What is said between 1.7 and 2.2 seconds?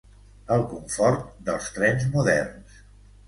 trens